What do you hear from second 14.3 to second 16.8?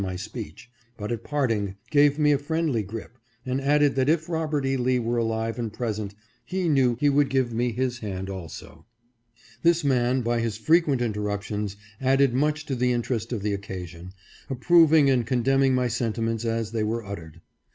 approving and con demning my sentiments as